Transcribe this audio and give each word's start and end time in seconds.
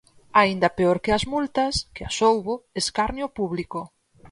Aínda 0.41 0.73
peor 0.77 0.97
que 1.03 1.11
as 1.17 1.23
multas, 1.33 1.75
que 1.95 2.03
as 2.09 2.15
houbo, 2.27 2.53
escarnio 2.81 3.27
público. 3.37 3.79